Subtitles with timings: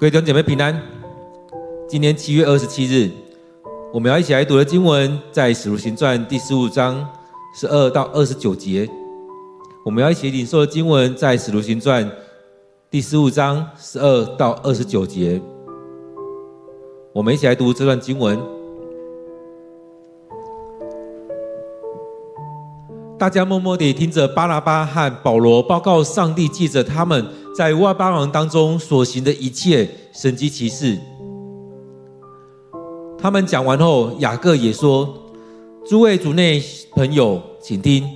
[0.00, 0.80] 各位弟兄姐妹平安。
[1.88, 3.10] 今天七月二十七日，
[3.92, 7.04] 我们要一起来读的经文在《使徒行传》第十五章
[7.52, 8.88] 十二到二十九节。
[9.84, 12.08] 我们要一起领受的经文在《使徒行传》
[12.88, 15.42] 第十五章十二到二十九节。
[17.12, 18.40] 我们一起来读这段经文。
[23.18, 27.26] 大家默默地听着巴拉巴和保罗报告上帝记着他们
[27.58, 30.96] 在外邦人当中所行的一切神迹奇事。
[33.18, 35.12] 他们讲完后，雅各也说
[35.84, 38.08] ：“诸位主内朋友，请听。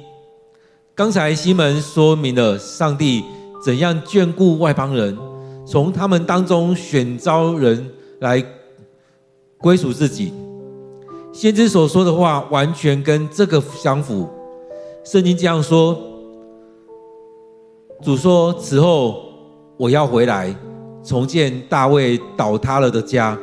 [0.94, 3.24] 刚才西门说明了上帝
[3.64, 5.18] 怎样眷顾外邦人，
[5.66, 8.40] 从他们当中选召人来
[9.58, 10.32] 归属自己。
[11.32, 14.28] 先知所说的话完全跟这个相符。”
[15.02, 16.00] 圣经这样说
[18.04, 19.31] ：“主说，此后
[19.76, 20.54] 我要回来，
[21.02, 23.36] 重建大卫倒塌了的家。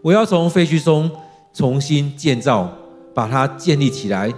[0.00, 1.10] 我要从废墟中
[1.52, 2.68] 重新建造，
[3.14, 4.32] 把它建立起来。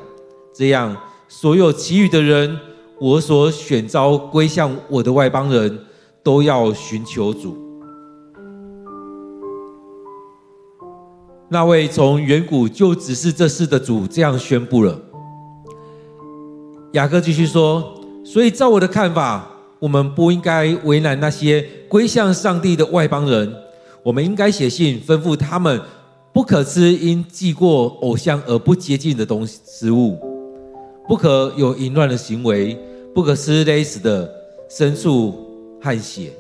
[0.53, 0.97] 这样，
[1.29, 2.59] 所有其余的人，
[3.01, 5.79] 我所选召归向我的外邦人，
[6.23, 7.57] 都要寻求主。
[11.49, 15.01] 那位从远古就指示这事的主这样宣布了。”
[16.93, 23.53] 雅各继续说：“所以照我的看法，我们不应该为难那些归向上帝的外邦人。
[24.03, 25.81] 我们应该写信吩咐他们，
[26.33, 30.19] 不可吃因祭过偶像而不洁净的东西食物，
[31.09, 32.79] 不可有淫乱的行为，
[33.15, 34.31] 不可吃勒死的
[34.71, 35.35] 牲畜
[35.81, 36.33] 和血。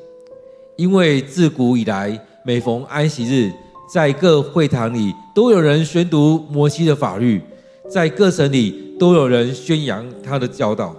[0.76, 3.52] 因为自古以来，每逢安息日，
[3.92, 7.40] 在各会堂里都有人宣读摩西的法律。”
[7.86, 10.96] 在各城里都有人宣扬他的教导。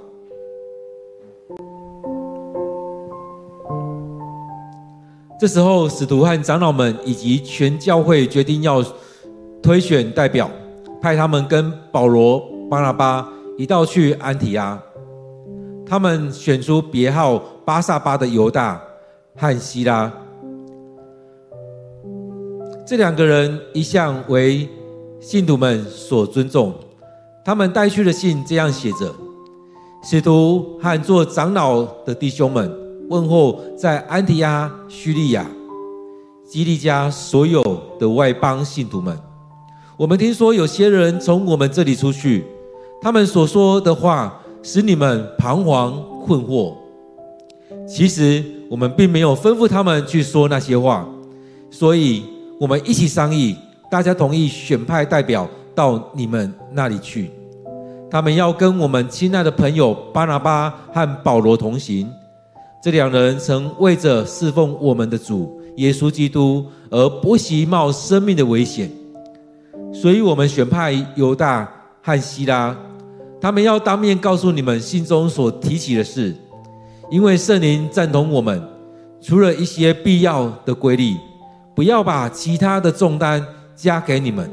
[5.38, 8.83] 这时候，使徒和长老们以及全教会决定要
[9.61, 10.49] 推选代表，
[11.02, 13.27] 派他们跟保罗、巴拿巴
[13.58, 14.82] 一道去安提阿。
[15.86, 18.82] 他们选出别号巴萨巴的犹大
[19.36, 20.11] 和西拉，
[22.87, 24.67] 这两个人一向为
[25.20, 26.73] 信徒们所尊重，
[27.43, 29.14] 他们带去的信这样写着
[30.02, 32.71] ：“使徒和做长老的弟兄们，
[33.10, 35.45] 问候在安提阿、叙利亚、
[36.48, 37.61] 基利家所有
[37.99, 39.17] 的外邦信徒们。
[39.98, 42.43] 我们听说有些人从我们这里出去，
[43.02, 46.73] 他们所说的话使你们彷徨困惑。
[47.88, 51.08] 其实我们并没有吩咐他们去说那些话，
[51.70, 52.23] 所以
[52.60, 53.55] 我们一起商议。”
[53.87, 57.30] 大家同意选派代表到你们那里去，
[58.10, 62.10] 他们要跟我们亲爱的朋友巴拿巴和保罗同行。
[62.86, 68.92] 这两人曾为着侍奉我们的主耶稣基督而不惜冒生命的危险，
[69.92, 71.68] 所以我们选派犹大
[72.04, 72.78] 和希拉，
[73.42, 76.36] 他们要当面告诉你们信中所提起的事，
[77.10, 78.62] 因为圣灵赞同我们，
[79.20, 81.17] 除了一些必要的规例，
[81.76, 83.44] 不要把其他的重担。
[83.76, 84.48] 加给你们，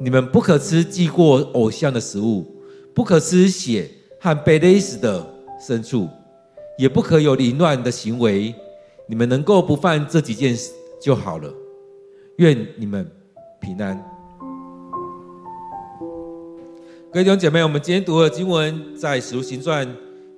[0.00, 2.46] 你们不可吃祭过偶像的食物，
[2.94, 5.24] 不可吃血和被勒死的
[5.60, 6.08] 牲畜，
[6.78, 8.54] 也不可有凌乱的行为。
[9.06, 11.52] 你们能够不犯这几件事就好了。
[12.36, 13.10] 愿你们
[13.60, 13.96] 平安。
[17.12, 19.86] 各位弟兄姐妹，我们今天读的经文在《使徒行传》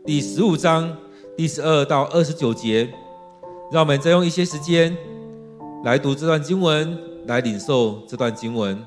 [0.04, 0.96] 第十五章
[1.36, 2.92] 第十二到二十九节。
[3.72, 4.96] 让我们再用一些时间
[5.84, 6.98] 来读这段经文。
[7.26, 8.78] 来领受这段经文。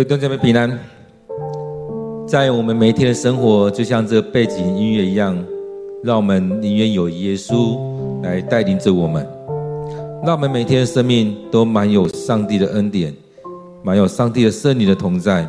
[0.00, 0.78] 各位弟兄姐妹平安，
[2.26, 5.36] 在我们每一天的生活，就像这个背景音乐一样，
[6.02, 7.78] 让我们宁愿有耶稣
[8.22, 9.28] 来带领着我们，
[10.24, 13.14] 让我们每天的生命都满有上帝的恩典，
[13.82, 15.46] 满有上帝的圣灵的同在。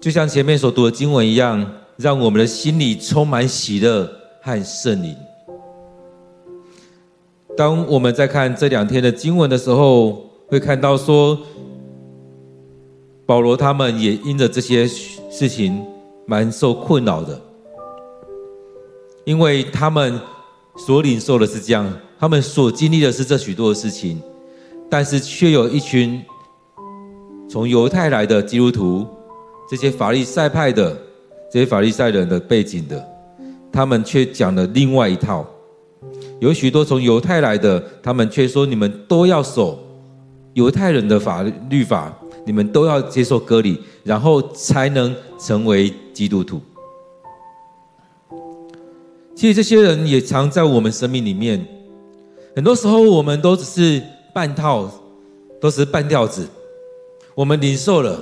[0.00, 1.64] 就像前面所读的经文一样，
[1.96, 4.10] 让我们的心里充满喜乐
[4.42, 5.14] 和圣灵。
[7.56, 11.38] 当我们在看这两天的经文的时候，会看到说，
[13.30, 15.86] 保罗他们也因着这些事情
[16.26, 17.40] 蛮受困扰的，
[19.24, 20.20] 因为他们
[20.76, 24.20] 所领受的是这样，他们所经历的是这许多的事情，
[24.90, 26.20] 但是却有一群
[27.48, 29.06] 从犹太来的基督徒。
[29.70, 30.90] 这些法利赛派的，
[31.52, 33.08] 这些法利赛人的背景的，
[33.70, 35.46] 他们却讲了另外一套。
[36.40, 39.78] 有许多从犹太来的，他们却说：你们都要守
[40.54, 42.12] 犹太人的法律法，
[42.44, 46.60] 你们都要接受割礼，然后才能成为基督徒。
[49.34, 51.64] 其实这些人也常在我们生命里面，
[52.54, 54.02] 很多时候我们都只是
[54.34, 54.90] 半套，
[55.60, 56.46] 都是半吊子，
[57.34, 58.18] 我们领受了。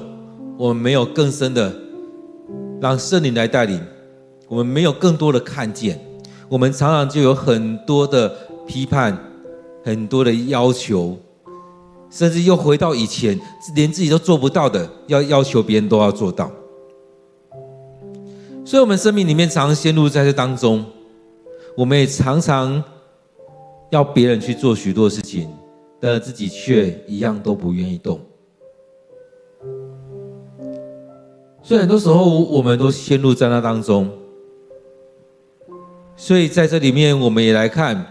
[0.58, 1.72] 我们没有更深的
[2.80, 3.80] 让圣灵来带领，
[4.48, 5.96] 我们没有更多的看见，
[6.48, 8.28] 我们常常就有很多的
[8.66, 9.16] 批判，
[9.84, 11.16] 很多的要求，
[12.10, 13.38] 甚至又回到以前，
[13.74, 16.50] 连自己都做不到的，要要求别人都要做到。
[18.64, 20.84] 所以，我们生命里面常常陷入在这当中，
[21.76, 22.82] 我们也常常
[23.90, 25.48] 要别人去做许多事情，
[25.98, 28.20] 但自己却一样都不愿意动。
[31.62, 34.10] 所以很多时候，我们都陷入在那当中。
[36.16, 38.06] 所以在这里面，我们也来看，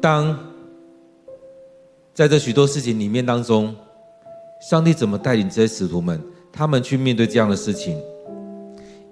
[0.00, 0.38] 当
[2.14, 3.74] 在这许多事情里面当中，
[4.60, 7.98] 上帝怎么带领这些使徒们，他们去面对这样的事情。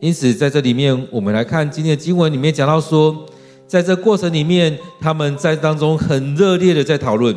[0.00, 3.26] 因此，在这里面，我们来看今天的经文里面讲到说，
[3.66, 7.34] 在这过程里面，他们在当中很热烈的在讨论，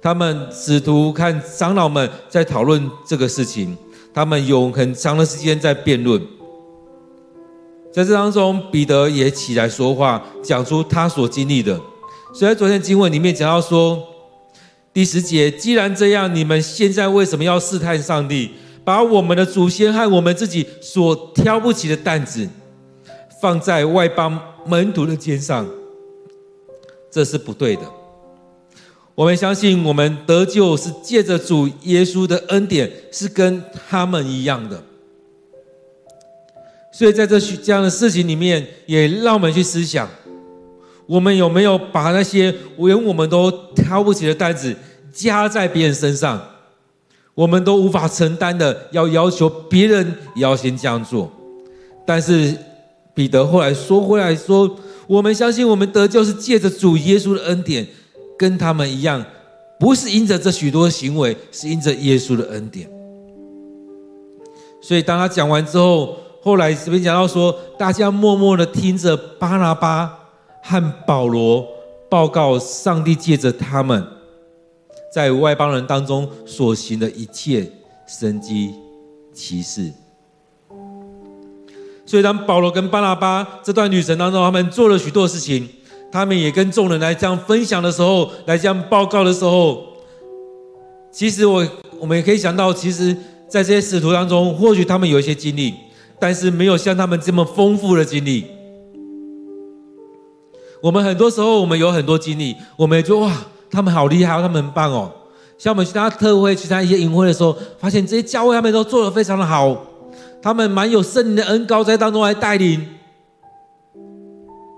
[0.00, 3.76] 他们使徒看长老们在讨论这个事情。
[4.14, 6.20] 他们有很长的时间在辩论，
[7.92, 11.78] 在这当中，彼得也起来说话，讲出他所经历的。
[12.32, 14.02] 所以在昨天经文里面讲到说，
[14.98, 18.50] 第十节，既然这样，你们现在为什么要试探上帝，
[18.82, 22.48] 把我们的祖先和我们自己所挑不起的担子
[23.40, 24.36] 放在外邦
[24.66, 25.64] 门徒的肩上？
[27.12, 27.82] 这是不对的。
[29.14, 34.82] 我们相信，我们得救是借着主耶稣的恩典，是跟他们一样的。
[36.90, 40.08] 所以在这这样的事情里面，也让我们去思想：
[41.06, 44.74] 我们有没有把那些连我们都挑不起的担子
[45.18, 46.40] 加在别人身上？
[47.34, 51.30] 我们都无法承担的，要要求别人也要先这样做。
[52.06, 52.56] 但是
[53.14, 57.86] 彼得后来说回来说：我们相信，我们得救是借着主耶稣的恩典。
[58.38, 59.24] 跟他们一样，
[59.80, 62.88] 不是因着这许多行为，是因着耶稣的恩典。
[64.80, 70.16] 所以当他讲完之后，后来这边讲到说，大家默默的听着巴拿巴
[70.62, 71.66] 和保罗
[72.08, 74.06] 报告上帝借着他们，
[75.12, 77.70] 在外邦人当中所行的一切
[78.06, 78.74] 神迹
[79.32, 79.92] 奇事。
[82.06, 85.68] 所以当保罗跟巴拿巴这段旅程当中，他们做了许多事情。
[86.10, 89.88] 他们也跟众人来这样分享的时候，来这样报告的时候，
[91.12, 91.68] 其实我
[92.00, 93.14] 我们也可以想到，其实，
[93.46, 95.74] 在这些使徒当中，或许他们有一些经历，
[96.18, 98.46] 但是没有像他们这么丰富的经历。
[100.82, 105.10] 我们很多时候，我们有很多经历，我们也就哇，他们好厉害哦，他们很棒哦。
[105.56, 109.76] 像我们去参加特会、去参加一些营会的时候，发现这些教会他们都做得非常的好，
[110.40, 112.86] 他们蛮有圣灵的恩膏在当中来带领。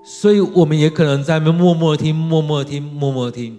[0.03, 3.57] 所以，我们也可能在那边默默的听，默默的听，默默的听。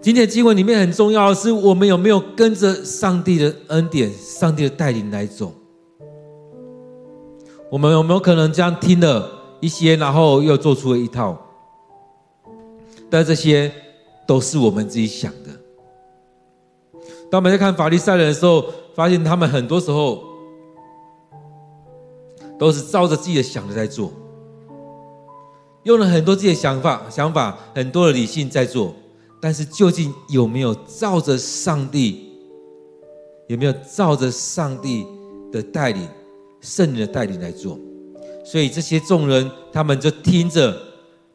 [0.00, 5.52] 今天的经文里面很重要的是，我们有没有跟着上帝的恩典、上帝的带领来走？
[7.70, 11.38] 我们有没有可能这样听了一些，然后又做出了一套？
[13.10, 13.72] 但这些
[14.26, 15.50] 都是我们自己想的。
[17.30, 18.64] 当我们在看法利赛人的时候，
[18.94, 20.30] 发现他们很多时候。
[22.58, 24.12] 都是照着自己的想的在做，
[25.84, 28.94] 用了很多自己的想法、想法，很多的理性在做，
[29.40, 32.28] 但是究竟有没有照着上帝？
[33.48, 35.06] 有没有照着上帝
[35.50, 36.06] 的带领、
[36.60, 37.78] 圣灵的带领来做？
[38.44, 40.78] 所以这些众人，他们就听着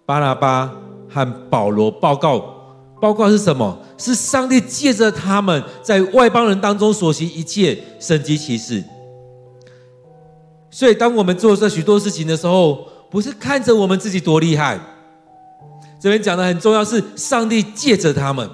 [0.06, 0.80] 巴拉巴
[1.16, 2.44] 和保罗报告
[3.00, 3.78] 报告是什么？
[3.98, 8.84] 是上帝借着他们在外邦人当中所行一切神迹奇事。
[10.70, 14.78] 所以，当我们做这许多事情的时候，不是看着我们自己多厉害。
[16.02, 18.50] 这边讲的很重要，是上帝借着他们。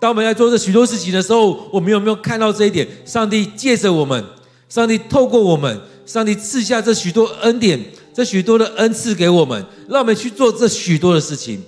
[0.00, 2.88] 当我们在做这许多事情的时候，我们有没有看到这一点？
[3.04, 4.24] 上帝借着我们，
[4.68, 7.80] 上帝透过我们，上帝赐下这许多恩典，
[8.18, 11.62] 这许多的恩赐给我们，让我们去做这许多的事情。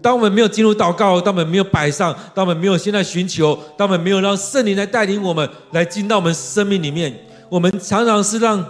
[0.00, 7.12] 当我们没有进入祷告，当我们没有摆上，当我们没有现在寻求，当我们没有让圣灵来带领我们，来进到我们生命里面，
[7.50, 8.64] 我们常常是让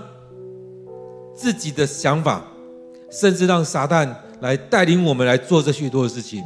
[1.34, 2.42] 自己的想法，
[3.10, 4.10] 甚至让撒旦
[4.40, 6.42] 来带领我们来做这许多的事情。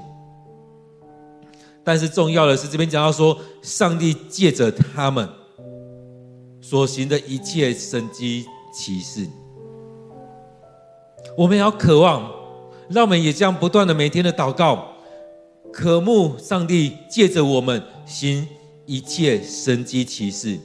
[1.85, 5.29] 但是重要的是，这边讲到说，上帝借着他们
[6.61, 9.27] 所行的一切神迹奇事，
[11.37, 12.31] 我们要渴望。
[12.91, 14.89] 让我们也这样不断的每天的祷告，
[15.73, 18.47] 渴慕上帝借着我们行
[18.85, 20.59] 一切神迹奇事。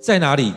[0.00, 0.54] 在哪里？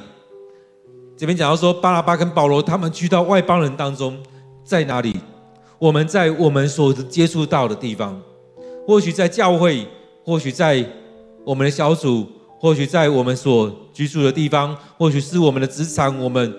[1.17, 4.15] 这边讲到说，巴拉巴跟保罗他们去到外邦人当中，
[4.63, 5.15] 在哪里？
[5.79, 8.21] 我们在我们所接触到的地方，
[8.85, 9.87] 或许在教会，
[10.23, 10.85] 或许在
[11.43, 12.27] 我们的小组，
[12.61, 16.53] 或许在我们所居住的地方，或许是我们的职场，我们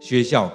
[0.00, 0.50] 学校。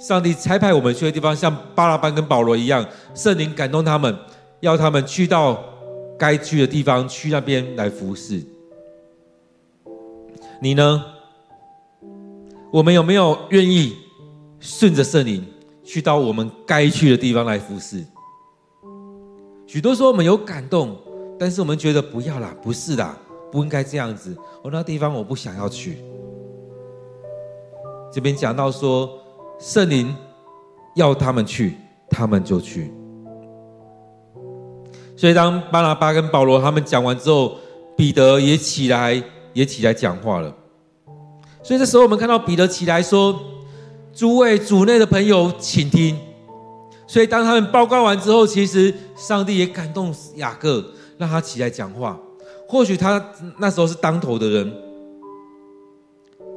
[0.00, 4.18] 上帝差派我们去的地方，像巴拉巴跟保罗一样，圣灵感动他们，
[4.58, 5.62] 要他们去到
[6.18, 8.42] 该去的地方，去那边来服侍。
[10.60, 11.04] 你呢？
[12.72, 13.96] 我们有没有愿意
[14.58, 15.46] 顺着圣灵
[15.84, 18.04] 去到我们该去的地方来服侍？
[19.68, 20.96] 许多时候我们有感动，
[21.38, 23.16] 但是我们觉得不要啦，不是啦，
[23.50, 24.36] 不应该这样子。
[24.62, 25.98] 我那地方我不想要去。
[28.12, 29.10] 这边讲到说。
[29.60, 30.14] 圣灵
[30.94, 31.76] 要他们去，
[32.08, 32.94] 他们就去。
[35.16, 37.56] 所以，当巴拿巴跟保罗他们讲完之后，
[37.96, 39.20] 彼得也起来，
[39.52, 40.54] 也起来讲话了。
[41.60, 43.36] 所以，这时候我们看到彼得起来说
[44.14, 46.16] ：“诸位主内的朋友，请听。”
[47.08, 50.84] 所以，当他们报告完之后，其实上帝也感动雅各，
[51.16, 52.16] 让他起来讲话。
[52.68, 53.24] 或许他
[53.58, 54.72] 那时候是当头的人，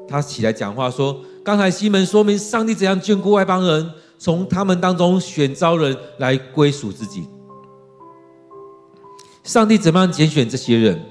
[0.07, 1.19] 他起来讲话说。
[1.43, 7.27] 刚才西门说明上帝怎样眷顾外邦人，从他们当中选召人来归属自己。
[9.43, 11.03] 上帝怎么样拣选这些人？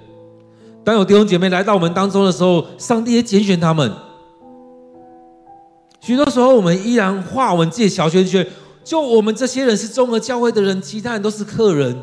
[0.85, 3.93] 当有弟兄姐妹来到我们当中的时候，上帝也拣选他们。
[6.01, 8.47] 许多时候，我们依然画我们自己的小圈圈，
[8.85, 12.01] 就我们这些人是中合教会的人，其他人都是客人。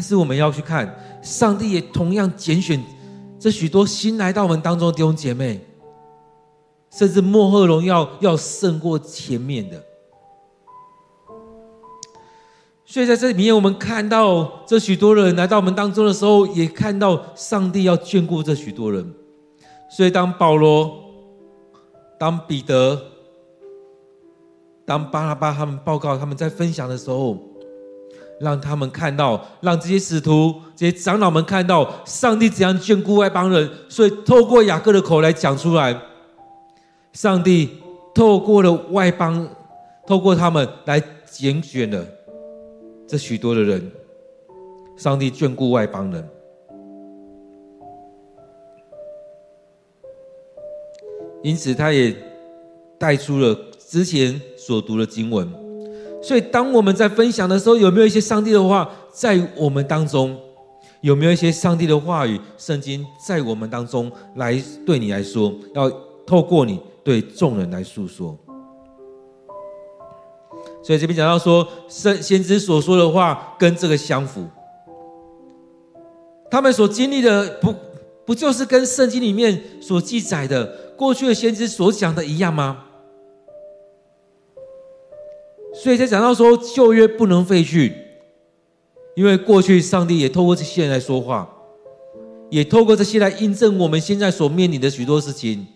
[0.00, 2.82] 但是我们要去看，上帝也同样拣选。
[3.38, 5.60] 这许多新来到我们当中的弟兄姐妹，
[6.90, 9.84] 甚至莫赫荣耀要胜过前面的。
[12.86, 19.14] 所以在这里面，我们看到这许多人来到我们当中的时候，也看到上帝要眷顾这许多人。
[19.90, 20.98] 所以当保罗、
[22.18, 22.98] 当彼得、
[24.86, 27.36] 当巴拉巴他们报告他们在分享的时候，
[28.40, 35.94] 让他们看到，让这些使徒、这些长老们看到上帝怎样眷顾外邦人，所以透过雅各的口来讲出来，
[37.12, 37.68] 上帝
[38.14, 39.46] 透过了外邦，
[40.06, 40.98] 透过他们来
[41.30, 42.02] 拣选了
[43.06, 43.92] 这许多的人，
[44.96, 46.26] 上帝眷顾外邦人，
[51.42, 52.16] 因此他也
[52.98, 55.59] 带出了之前所读的经文。
[56.22, 60.36] 所以，当我们在分享的时候，有没有一些上帝的话在我们当中？
[61.00, 65.90] 有没有一些上帝的话语、圣经在我们当中来对你来说，要
[66.26, 68.36] 透过你对众人来诉说？
[70.82, 74.46] 所以这边讲到说，先先知所说的话跟这个相符，
[76.50, 77.74] 他们所经历的不
[78.26, 80.66] 不就是跟圣经里面所记载的
[80.98, 82.84] 过去的先知所讲的一样吗？
[85.82, 87.94] 所以才讲到说旧约不能废去，
[89.16, 91.50] 因为过去上帝也透过这些人来说话，
[92.50, 95.66] 也透过这些来印证我们现在所面临的许多事情，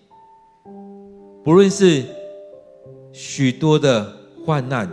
[1.42, 2.04] 不论是
[3.14, 4.14] 许多的
[4.44, 4.92] 患难，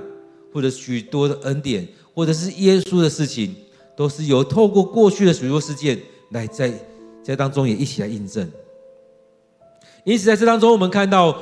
[0.53, 3.53] 或者许多的恩典，或者是耶稣的事情，
[3.97, 6.71] 都是由透过过去的许多事件来在
[7.21, 8.49] 在当中也一起来印证。
[10.05, 11.37] 因此在这当中，我们看到。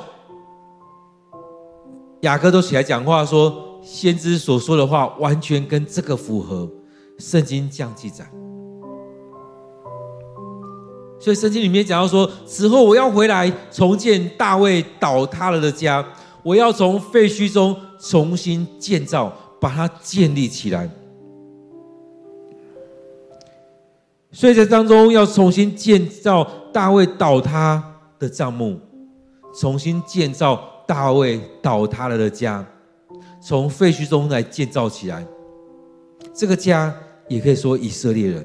[2.22, 6.70] 雅各都起来讲话说，先知所说的话完全跟这个符合，
[7.18, 8.30] 圣经这样记载。
[11.20, 16.06] 所以圣经里面讲到说，此后我要回来重建大卫倒塌了的家，
[16.44, 20.90] 我要从废墟中重新建造，把它建立起来。
[24.32, 27.84] 所以在当中要重新建造大卫倒塌
[28.18, 28.80] 的帐幕，
[29.60, 32.66] 重新建造大卫倒塌了的家，
[33.40, 35.24] 从废墟中来建造起来。
[36.34, 36.92] 这个家
[37.28, 38.44] 也可以说以色列人，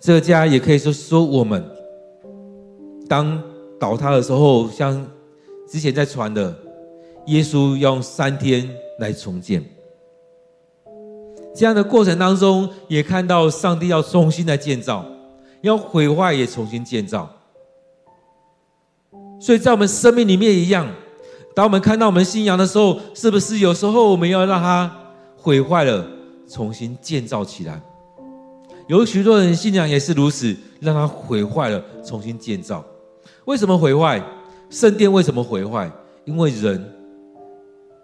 [0.00, 1.64] 这个家也可以说说我们。
[3.08, 3.40] 当
[3.78, 5.06] 倒塌的时候，像
[5.68, 6.52] 之前在传的，
[7.26, 9.64] 耶稣用三天来重建。
[11.54, 15.06] 这样的过程当中，也看到上帝要重新来建造，
[15.60, 17.30] 要毁坏也重新建造。
[19.38, 20.92] 所以在我们生命里面一样，
[21.54, 24.90] 当我们看到我们信仰的时候，是不是有时候我们要让它
[25.36, 26.04] 毁坏了，
[26.48, 27.80] 重新建造起来？
[28.88, 32.84] 有许多人信仰也是如此，让它毁坏了，重新建造。
[33.44, 34.22] 为什么毁坏？
[34.70, 35.90] 圣殿为什么毁坏？
[36.24, 36.92] 因为人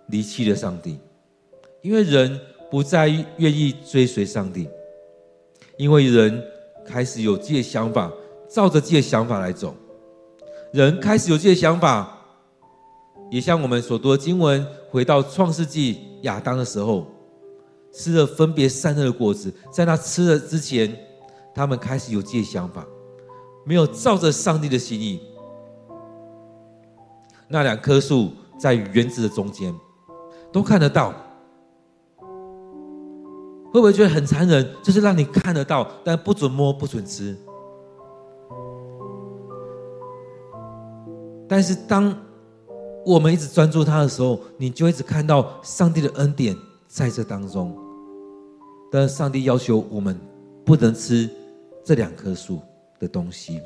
[0.06, 0.98] 离弃了上帝，
[1.82, 2.40] 因为人。
[2.70, 3.08] 不再
[3.38, 4.68] 愿意追随上帝，
[5.76, 6.40] 因为人
[6.86, 8.08] 开始有自己的想法，
[8.48, 9.74] 照着自己的想法来走。
[10.72, 12.19] 人开始有自己的想法，
[13.30, 17.06] 也像我们所读的经文，回到创世纪亚当的时候，
[17.92, 20.94] 吃了分别善恶的果子，在那吃了之前，
[21.54, 22.84] 他们开始有自己想法，
[23.64, 25.20] 没有照着上帝的心意。
[27.48, 29.74] 那两棵树在园子的中间，
[30.52, 31.14] 都看得到。
[33.72, 34.68] 会不会觉得很残忍？
[34.82, 37.36] 就是让你看得到，但不准摸，不准吃。
[41.48, 42.16] 但是当
[43.04, 47.76] 我们一直专注他的时候，你就一直看到上帝的恩典在这当中。
[48.92, 50.18] 但是上帝要求我们
[50.64, 51.28] 不能吃
[51.84, 52.60] 这两棵树
[52.98, 53.60] 的东西，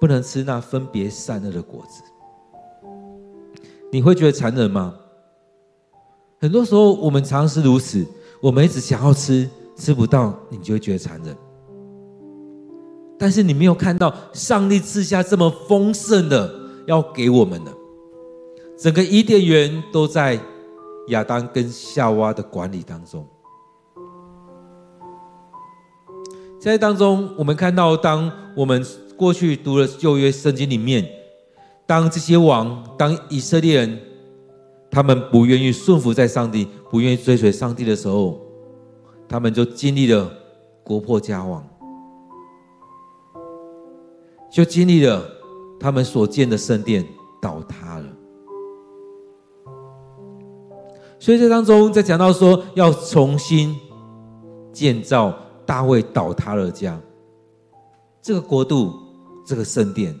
[0.00, 2.02] 不能吃那分别善恶的果子。
[3.92, 4.94] 你会觉得残忍吗？
[6.40, 8.06] 很多时候我们常常是如此。
[8.40, 11.36] 我们一直想要吃，吃不到，你就会觉得残忍。
[13.18, 16.52] 但是你没有看到上帝赐下这么丰盛的
[16.86, 17.72] 要给我们的，
[18.78, 20.38] 整个伊甸园都在
[21.08, 23.26] 亚当跟夏娃的管理当中。
[26.60, 28.84] 在当中，我们看到，当我们
[29.16, 31.08] 过去读了旧约圣经里面，
[31.86, 34.00] 当这些王，当以色列人。
[34.90, 38.40] 他们不愿意顺服在上帝，不愿意追随上帝的时候，
[39.28, 40.30] 他们就经历了
[40.84, 41.68] 国破家亡，
[44.52, 45.28] 就经历了
[45.80, 47.04] 他们所建的圣殿
[47.42, 47.93] 倒塌
[51.24, 53.74] 所以这当中在讲到说要重新
[54.74, 55.34] 建造
[55.64, 57.00] 大卫倒塌了家，
[58.20, 58.92] 这个国度，
[59.46, 60.14] 这个圣殿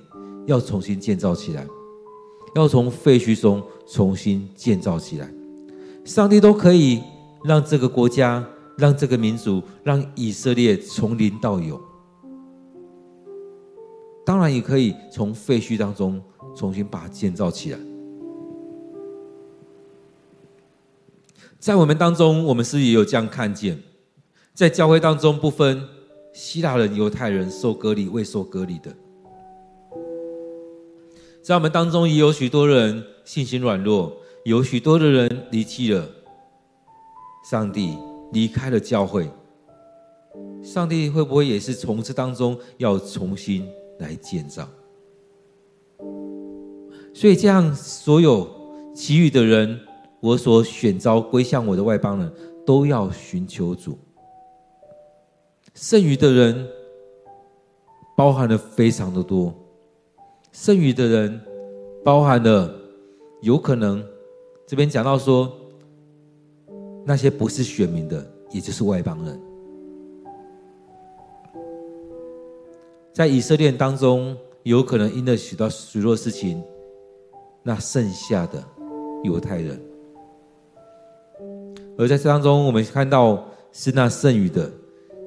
[0.46, 1.66] 要重新建造起来。
[2.54, 5.30] 要从废墟中重新建造起来，
[6.06, 7.02] 上帝都可以
[7.44, 8.42] 让这个国家、
[8.78, 11.78] 让这个民族、让以色列从零到有。
[14.24, 16.18] 当然也可以从废墟当中
[16.56, 17.78] 重新把它建造起来。
[21.64, 23.82] 在我们当中，我们是也有这样看见？
[24.52, 25.82] 在教会当中，不分
[26.34, 28.94] 希腊人、犹太人、受割礼、未受割礼的。
[31.42, 36.06] 在我们当中也有许多人信心软弱，有许多的人离弃了
[37.50, 37.96] 上帝，
[38.34, 39.26] 离开了教会。
[40.62, 43.66] 上帝会不会也是从这当中要重新
[44.00, 44.68] 来建造？
[47.14, 48.50] 所以这样，所有
[48.94, 49.80] 其余的人，
[50.24, 52.32] 我所选召归向我的外邦人
[52.64, 53.98] 都要寻求主。
[55.74, 56.66] 剩余的人
[58.16, 59.52] 包含了非常的多。
[60.50, 61.38] 剩余的人，
[62.02, 62.74] 包含了
[63.42, 64.02] 有可能，
[64.66, 65.52] 这边讲到说，
[67.04, 69.38] 那些不是选民的，也就是外邦人，
[73.12, 76.62] 在以色列当中，有可能因了许多许多事情，
[77.62, 78.64] 那剩下的
[79.22, 79.78] 犹太人，
[81.96, 84.70] 而在这当中，我们看到是那剩余的，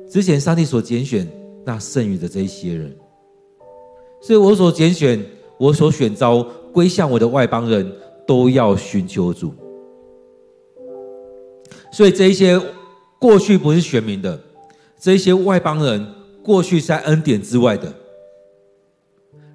[0.10, 1.28] 之前上帝所拣选
[1.66, 2.96] 那剩余的这一些人。
[4.22, 5.24] 所以我所拣选、
[5.58, 7.90] 我所选召归向我的外邦人
[8.26, 9.54] 都要寻求主。
[11.92, 12.60] 所以这一些
[13.20, 14.40] 过去不是选民的，
[15.00, 16.06] 这一些外邦人
[16.44, 17.94] 过去在恩典之外的，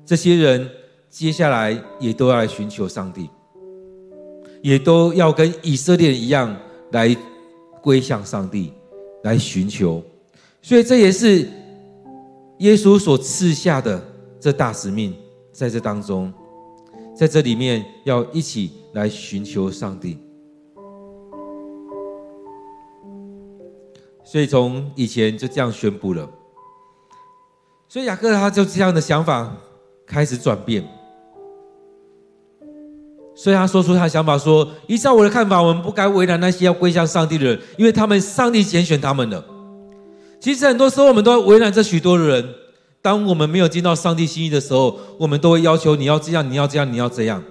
[0.06, 0.68] 这些人
[1.10, 3.28] 接下来也都要来寻求上帝，
[4.62, 6.56] 也都要跟以色列一样
[6.92, 7.16] 来
[7.82, 8.72] 归向上帝，
[9.24, 10.02] 来寻求。
[10.60, 11.48] 所以这也是
[12.58, 14.02] 耶稣所赐下的。
[14.38, 15.14] 这大使命
[15.52, 16.32] 在这当中，
[17.14, 20.18] 在这里面要一起来寻求上帝。
[24.24, 26.28] 所以从以前就这样宣布了。
[27.88, 29.56] 所以雅各他就这样的想法
[30.04, 30.84] 开始转变。
[33.42, 39.44] 所以他说出他的想法说：依照我的看法，我们不该为难那些要归向上帝的人，因为他们上帝拣选他们了。
[40.38, 42.48] 其实很多时候我们都要为难这许多的人。
[43.00, 47.42] 当我们没有尽到上帝心意的时候，我们都会要求你要这样，你要这样，你要这样。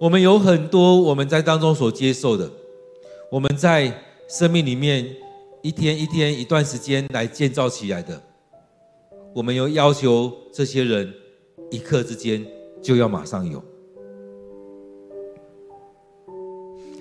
[0.00, 2.48] 我们有很多我们在当中所接受的，
[3.28, 3.92] 我们在
[4.28, 5.04] 生命里面
[5.62, 8.22] 一天一天一段时间来建造起来的，
[9.34, 11.12] 我们又要求这些人
[11.72, 12.46] 一刻之间
[12.84, 13.60] 就要马上有。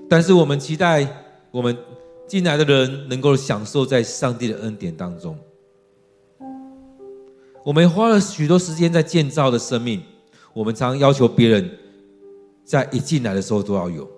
[0.09, 1.07] 但是我们期待
[1.51, 1.77] 我们
[2.25, 5.37] 进来的人能够享受在上帝的恩典当中。
[7.65, 10.01] 我们花了许多时间在建造的生命，
[10.53, 11.69] 我们常要求别人
[12.63, 14.09] 在一进来的时候都要有。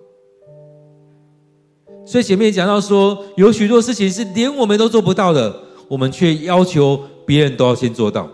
[2.04, 8.28] 所以前面讲到说，有许多事情是连我们都做不到的，我们却要求别人都要先做到。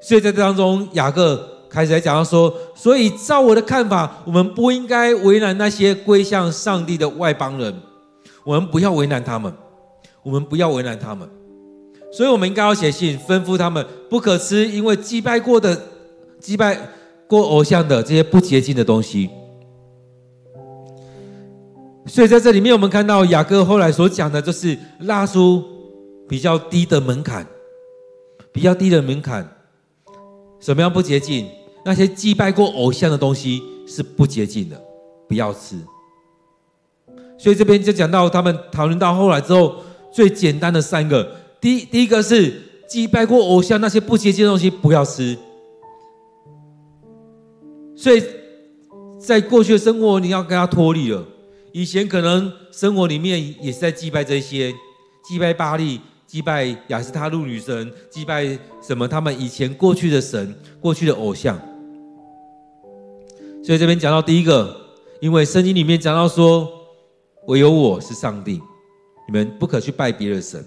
[0.00, 7.82] 所以在这当中，雅各开始来讲到说，所以照我的看法，我们不应该为难那些归向上帝的外邦人，
[8.44, 9.52] 我们不要为难他们，
[10.22, 11.28] 我们不要为难他们。
[12.10, 15.78] 所以，我们应该要写信吩咐他们，不可吃因为祭拜过的、
[16.40, 16.80] 祭拜
[17.26, 19.28] 过偶像的这些不洁净的东西。
[22.06, 25.62] 所以，在这里面，我们看到雅各后来所讲的，就是拉出
[26.26, 27.46] 比较低的门槛，
[28.50, 29.46] 比较低的门槛。
[30.58, 31.46] 什么样不洁净？
[31.86, 34.82] 那些祭拜过偶像的东西是不洁净的，
[35.28, 35.78] 不要吃。
[37.38, 39.76] 所以，这边就讲到他们讨论到后来之后，
[40.12, 41.36] 最简单的三个。
[41.60, 45.38] 第第一个是祭拜过偶像那些不洁净的东西不要吃，
[47.94, 48.20] 所以
[49.20, 51.24] 在过去的生活你要跟他脱离了。
[51.70, 54.74] 以前可能生活里面也是在祭拜这些，
[55.24, 61.56] 祭拜巴力、祭拜雅斯他路女神、祭拜什么他们以前过去的神、过去的偶像。
[63.66, 64.76] 所以这边讲到第一个，
[65.20, 66.70] 因为圣经里面讲到说，
[67.48, 68.62] 唯有我是上帝，
[69.26, 70.64] 你们不可去拜别的神。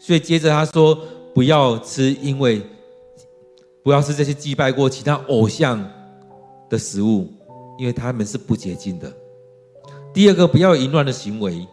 [0.00, 0.98] 所以接着他说
[1.32, 2.60] ：“不要吃，因为
[3.84, 5.88] 不要吃这些祭拜过其他偶像
[6.68, 7.32] 的食物，
[7.78, 9.16] 因为他们是不洁净的。
[10.12, 11.64] 第二个，不要淫乱的行为；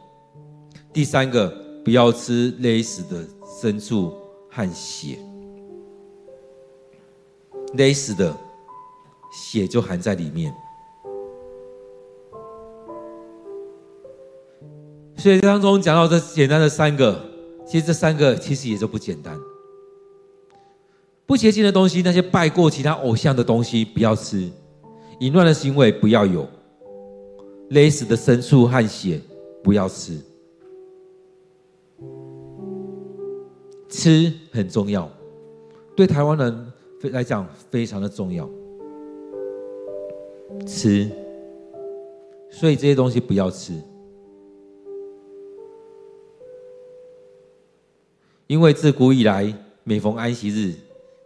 [0.94, 1.52] 第三个，
[1.84, 3.26] 不要吃勒死的
[3.60, 4.14] 牲畜
[4.52, 5.18] 和血。
[7.74, 8.32] 勒死的
[9.32, 10.54] 血就含在里面。
[15.18, 17.30] 所以当中讲到这简单的三个。”
[17.64, 19.40] 其实这三个其实也就不简单，
[21.26, 24.50] 不洁净的东西，那些拜过其他偶像的东西不要吃，
[25.22, 26.46] 淫乱的行为不要有，
[27.70, 29.22] 勒死的牲畜和血
[29.64, 30.20] 不要吃，
[33.88, 35.10] 吃很重要，
[35.96, 38.50] 对台湾人来讲非常的重要，
[40.66, 41.10] 吃，
[42.52, 43.74] 所以这些东西不要吃。
[48.48, 50.74] 因为自古以来，每逢安息日，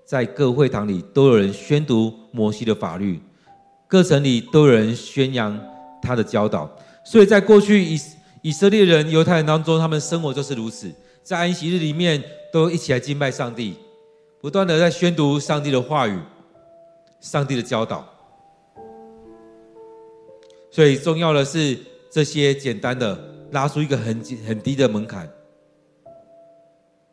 [0.06, 3.20] 在各会堂里都有人宣读摩西的法律，
[3.88, 5.60] 各城里都有人宣扬
[6.02, 6.70] 他的教导。
[7.04, 8.00] 所以在过去以
[8.44, 10.92] 以色列人、犹太人当中，他们生活就是如此，
[11.24, 13.76] 在安息日里面都一起来敬拜上帝，
[14.40, 16.20] 不断的在宣读上帝的话语、
[17.20, 18.15] 上帝的教导。
[20.76, 21.80] 所以重要的是
[22.12, 23.18] 这些简单的
[23.52, 25.26] 拉出一个很很低的门槛。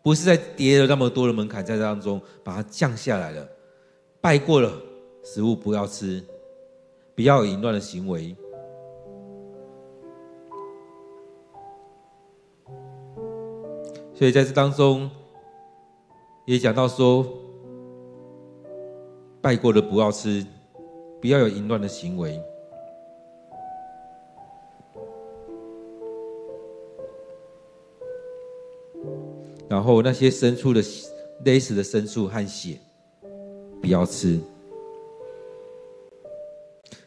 [0.03, 3.49] 不是在叠了那么多的门槛在当中把它降下来了，
[4.21, 4.73] 拜过了
[5.23, 6.21] 食物不要吃，
[7.15, 8.35] 不要淫乱的行为。
[14.13, 15.09] 所以在这当中
[16.47, 17.25] 也讲到说，
[19.41, 20.45] 拜过的不要吃，
[21.21, 22.43] 不要有淫乱的行为。
[29.73, 30.83] 然后那些牲畜的
[31.47, 32.79] 勒死的牲畜和血，
[33.81, 34.39] 不要吃。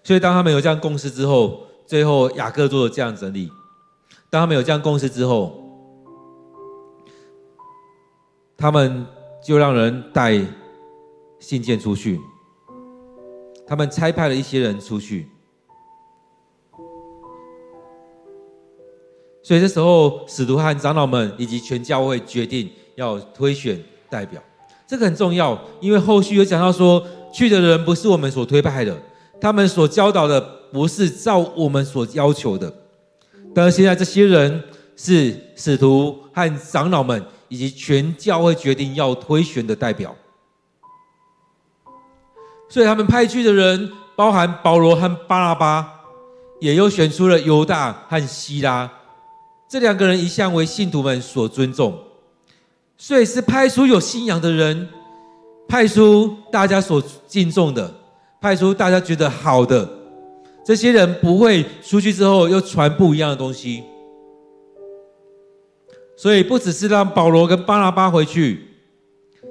[0.04, 3.52] 所以当他们有这样共识之后，最后雅各做了这样整理。
[4.32, 5.64] 当他们有这样共识之后，
[8.58, 9.06] 他们
[9.46, 10.44] 就让人带
[11.40, 12.20] 信件出去。
[13.68, 15.30] 他们差派了一些人出去。
[19.46, 23.80] 所以这时候，使徒和长老们以及全教会决定要推选
[24.10, 24.42] 代表，
[24.88, 28.98] 这个很重要，因为后续有讲到说，去的人不是我们所推派的，
[29.40, 32.74] 他们所教导的不是照我们所要求的。
[33.54, 34.64] 但是现在这些人
[34.96, 40.16] 是使徒和长老们以及全教会决定要推选的代表，
[42.68, 45.88] 所以他们派去的人包含保罗和巴拉巴，
[46.60, 48.92] 也又选出了犹大和希拉。
[49.68, 51.98] 这两个人一向为信徒们所尊重，
[52.98, 54.88] 所以是派出有信仰的人，
[55.68, 57.94] 派出大家所敬重的，
[58.40, 59.90] 派出大家觉得好的。
[60.64, 63.84] 这些人不会出去之后又传不一样的东西，
[66.16, 68.68] 所以不只是让保罗跟巴拿巴回去，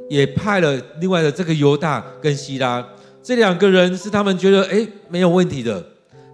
[0.09, 2.85] 也派了另外的这个犹大跟希拉，
[3.22, 5.85] 这两个人是他们觉得诶没有问题的，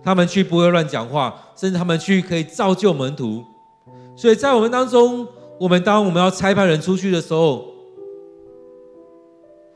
[0.02, 3.42] 他们去不会乱讲话，甚至他们去可以造就门徒。
[4.20, 5.26] 所以在我们当中，
[5.58, 7.72] 我们当我们要差派人出去的时候，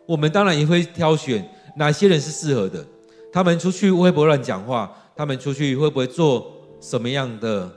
[0.04, 1.42] 我们当然也会挑选
[1.78, 2.84] 哪些人是适合的。
[3.32, 4.94] 他们出去会不会乱讲话？
[5.16, 6.46] 他们出去会不会做
[6.78, 7.70] 什么样的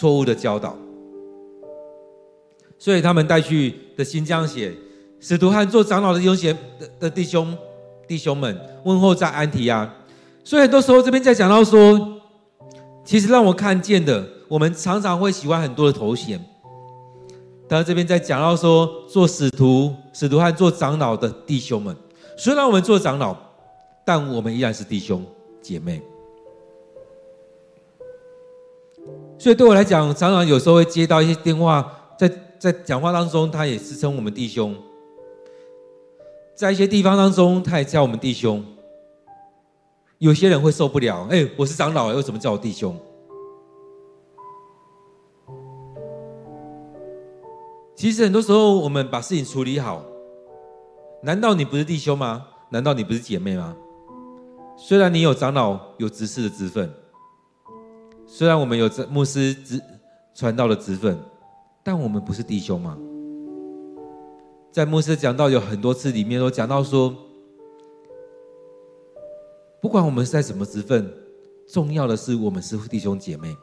[0.00, 0.74] 错误的教导？
[2.78, 4.72] 所以他们带去的新疆血：
[5.20, 7.58] 使徒和做长老的弟兄的的弟兄
[8.06, 9.94] 弟兄们，问候在安提亚。
[10.42, 12.22] 所以很多时候这边在讲到说，
[13.04, 14.37] 其实让我看见的。
[14.48, 16.42] 我们常常会喜欢很多的头衔，
[17.68, 21.94] 但这边在讲到说，做使徒、使徒和做长老的弟兄们，
[22.36, 23.36] 虽然我们做长老，
[24.06, 25.22] 但我们依然是弟兄
[25.60, 26.00] 姐妹。
[29.38, 34.74] 所以对我来讲，常常有时候会接到一些电话，在在讲话当中，他也是称我们弟兄，
[36.54, 38.64] 在一些地方当中，他也叫我们弟兄。
[40.16, 42.98] 有些人会受不了，哎，我是长老，为什么叫我弟兄？
[47.98, 50.04] 其实很多时候，我们把事情处理好，
[51.20, 52.46] 难道你不是弟兄吗？
[52.70, 53.76] 难道你不是姐妹吗？
[54.76, 56.88] 虽然你有长老、有执事的职分，
[58.24, 59.82] 虽然我们有牧师、职
[60.32, 61.18] 传道的职分，
[61.82, 62.96] 但我们不是弟兄吗？
[64.70, 67.12] 在牧师讲道有很多次里面都讲到说，
[69.82, 71.12] 不管我们是在什么职分，
[71.66, 73.56] 重要的是我们是弟兄姐妹，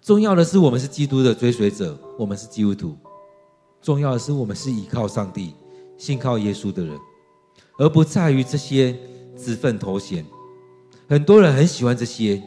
[0.00, 2.96] 重要的是我们是基督的追随者，我们是基督徒。
[3.82, 5.54] 重要的是，我们是依靠上帝、
[5.98, 6.96] 信靠耶稣的人，
[7.76, 8.96] 而不在于这些
[9.36, 10.24] 职分头衔。
[11.08, 12.40] 很多人很喜欢这些，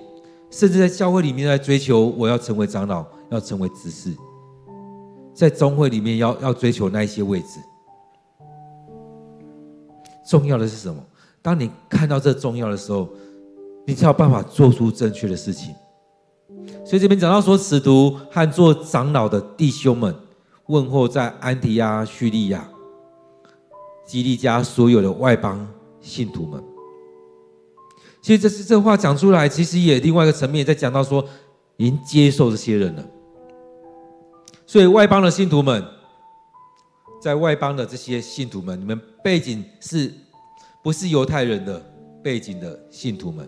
[0.49, 4.15] 甚至在教会里面在追求，我要成为长老，要成为执事，
[5.33, 7.59] 在宗会里面要要追求那一些位置。
[10.25, 11.03] 重要的是什么？
[11.41, 13.09] 当你看到这重要的时候，
[13.85, 15.75] 你才有办法做出正确的事情。
[16.85, 20.15] 所以这边讲到说，使徒和做长老的弟兄们。
[20.67, 22.67] 问候在安提亚、叙利亚、
[24.05, 25.67] 基利家所有的外邦
[26.01, 26.63] 信徒们。
[28.21, 31.23] 其实这是这话讲出来，其实也另外一个层面在讲到说，
[31.77, 33.05] 已经接受这些人了。
[34.65, 35.85] 所以外邦的信徒们，
[37.21, 40.11] 在外邦的这些信徒们，你们背景是
[40.83, 41.79] 不是犹太人的
[42.23, 43.47] 背景的信徒们？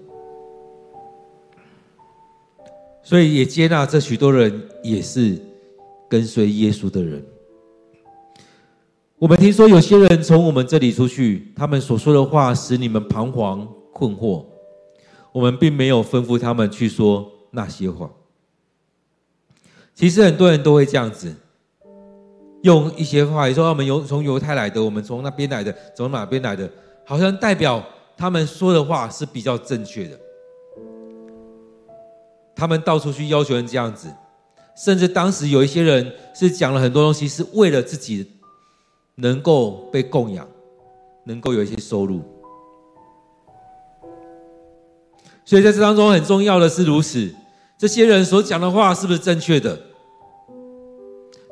[3.02, 5.42] 所以也接纳这许多人也是。
[6.10, 7.26] 跟随耶稣的人，
[9.17, 14.46] 我们听说有些人从我们这里出去，他们所说的话使你们彷徨困惑。
[15.34, 18.10] 我们并没有吩咐他们去说那些话。
[19.93, 21.36] 其实很多人都会这样子，
[22.63, 26.72] 用一些话，说我们由从犹太来的，我们从那边来的，从哪边来的，
[27.06, 27.84] 好像代表
[28.15, 30.20] 他们说的话是比较正确的。
[32.56, 34.08] 他们到处去要求人这样子。
[34.78, 38.26] 甚至当时有一些人是讲了很多东西，是为了自己
[39.16, 40.48] 能够被供养，
[41.26, 42.22] 能够有一些收入。
[45.44, 47.34] 所以在这当中很重要的是如此，
[47.78, 49.80] 这些人所讲的话是不是正确的？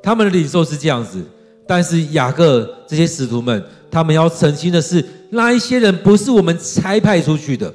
[0.04, 1.24] 他们的领受是这样子，
[1.66, 7.74] 但是雅各这些使徒们，他们要澄清的是，那一些人不是我们差派出去的。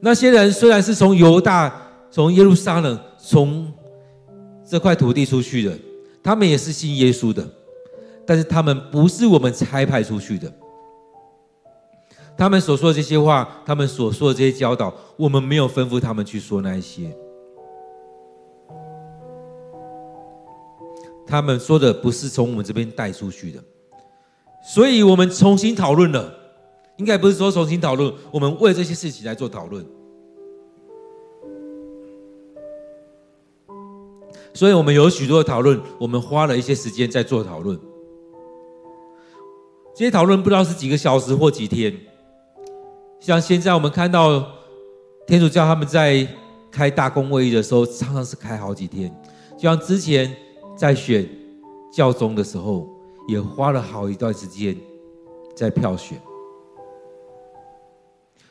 [0.00, 1.72] 那些人虽然是从犹大、
[2.10, 3.72] 从耶路撒冷、从
[4.70, 5.76] 这块土地出去的，
[6.22, 7.44] 他们也是信耶稣的，
[8.24, 10.52] 但是他们不是我们差派出去的。
[12.38, 17.10] 他们所说的这些话，他们所说的这些教导，我们没有吩咐他们去说那一些。
[21.26, 23.62] 他们说的不是从我们这边带出去的，
[24.62, 26.32] 所以我们重新讨论了，
[26.96, 29.84] 应该不是说重新讨论，我们为这些事情来做讨论。
[34.52, 37.78] 所以我们有许多的讨论，我们花了一些时间在做讨论。
[39.94, 41.94] 这些讨论不知道是几个小时或几天。
[43.20, 44.44] 像现在我们看到
[45.26, 46.26] 天主教他们在
[46.70, 49.14] 开大公会议的时候，常常是开好几天。
[49.56, 50.34] 就像之前
[50.76, 51.28] 在选
[51.92, 52.88] 教宗的时候，
[53.28, 54.74] 也花了好一段时间
[55.54, 56.20] 在票选。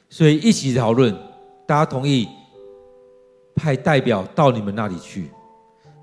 [0.08, 1.14] 所以一起讨论，
[1.68, 2.28] 大家同意
[3.56, 5.32] 派代表到你们那里去。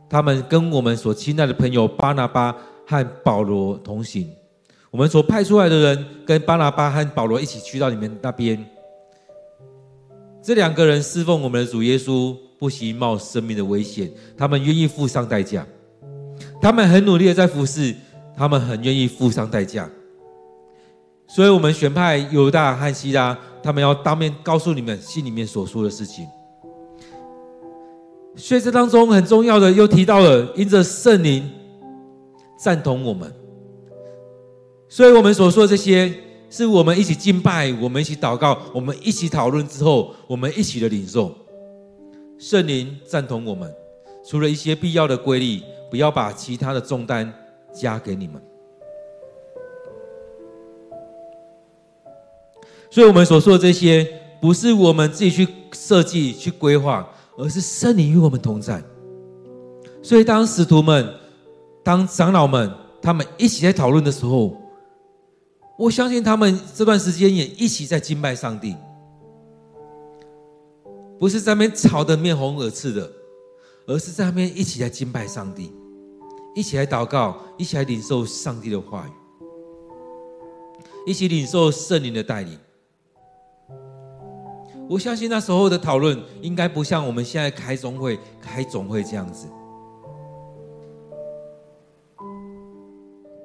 [0.09, 4.31] 他们跟我们所亲爱的朋友巴拿巴和保罗同行。
[4.91, 8.65] 我们所派出来的人跟巴拿巴和保罗一起去到你们那边。
[10.43, 15.67] 这两个人侍奉我们的主耶稣，不惜冒生命的危险，他们愿意付上代价。
[16.63, 17.95] 他们很努力的在服侍，
[18.37, 19.91] 他们很愿意付上代价。
[21.27, 26.25] 所以，我们选派犹大和西拉，他们要当面告诉你们心里面所说的事情。
[28.37, 31.51] 所以，这当中很重要的又提到了，因着圣灵
[32.59, 33.33] 赞同我们。
[34.89, 36.13] 所以我们所说的这些，
[36.51, 41.35] 是我们一起敬拜，我们一起祷告，我们一起讨论之后，我们一起的领受。
[42.39, 43.75] 圣灵赞同我们，
[44.25, 47.33] 除了一些必要的规律，不要把其他的重担
[47.73, 48.41] 加给你们。
[52.91, 54.07] 所以，我们所说的这些，
[54.41, 58.83] 不是我们自己去设计、去规划，而是圣灵与我们同在。
[60.03, 61.13] 所以，当使徒们、
[61.83, 62.71] 当长老们
[63.03, 64.57] 他们一起在讨论的时候，
[65.79, 68.77] 我相信他们这段时间也一起在敬拜上帝，
[71.19, 73.11] 不是在那边吵得面红耳赤的，
[73.87, 75.73] 而是在那边一起在敬拜上帝，
[76.55, 79.13] 一起来祷告，一起来领受上帝的话语，
[81.11, 82.59] 一起领受圣灵的带领。
[84.89, 89.49] 我相信那时候的讨论应该不像我们现在开中会、开总会这样子，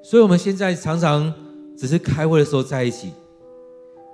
[0.04, 1.34] 所以我们现在常常
[1.76, 3.12] 只是开会的时候在一起，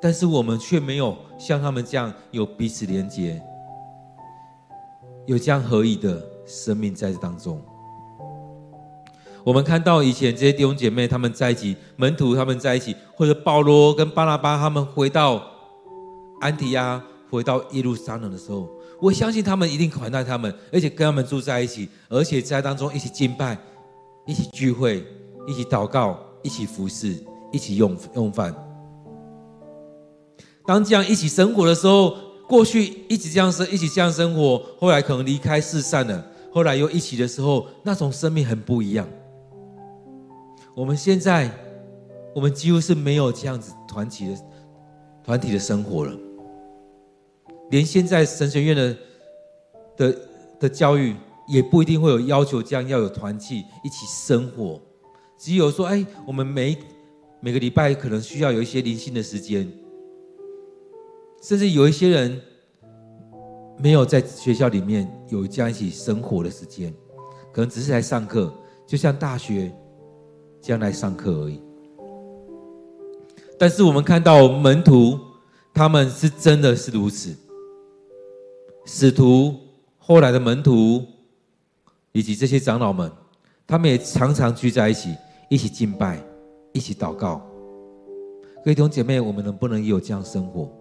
[0.02, 3.42] 但是我们却没有像他们这样有彼此连接，
[5.26, 7.62] 有这样合一的生命在这当中。
[9.44, 15.44] 我们看到以前这些弟兄姐妹他们在一起，门徒他们在一起，或者保罗跟巴拿巴他们回到
[16.40, 17.04] 安提阿。
[17.30, 18.70] 回到耶路撒冷的时候，
[19.02, 23.58] 我相信他们一定款待他们，而且跟他们住在一起，而且在当中一起敬拜、
[24.26, 25.06] 一起聚会、
[25.48, 27.16] 一起祷告、一起服侍、
[27.52, 28.54] 一起用用饭。
[30.66, 32.16] 当这样一起生活的时候，
[32.48, 39.08] 过去一起这样生，一起这样生活，后来可能离开世散了，后来又一起的时候，那种生命很不一样。
[40.76, 41.50] 我们现在，
[42.36, 44.38] 我们几乎是没有这样子团体的
[45.24, 46.12] 团体的生活了。
[47.70, 48.97] 连现在神学院的
[49.97, 50.18] 的
[50.61, 51.15] 的教育
[51.47, 54.82] 也不一定会有要求，这样要有团契一起生活。
[55.38, 56.78] 只有说，哎，我们每
[57.39, 59.72] 每个礼拜可能需要有一些零星的时间，
[61.41, 62.41] 甚至有一些人
[63.78, 66.93] 没有在学校里面有这样一起生活的时间，
[67.53, 68.51] 可能只是来上课，
[68.88, 69.72] 就像大学
[70.61, 71.61] 这样来上课而已。
[73.59, 75.20] 但是我们看到门徒，
[75.74, 77.36] 他们是真的是如此。
[78.90, 79.54] 使徒
[79.98, 81.06] 后来的门徒，
[82.14, 83.12] 以及这些长老们，
[83.68, 85.14] 他们也常常聚在一起，
[85.50, 86.24] 一起敬拜，
[86.72, 87.46] 一起祷告。
[88.64, 90.72] 各位弟兄姐妹，我们能不能也有这样生活？